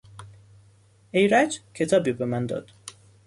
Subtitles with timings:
[1.11, 2.69] ایرج کتابی به من داد.